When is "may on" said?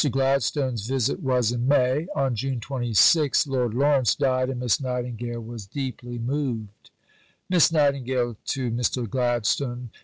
1.67-2.35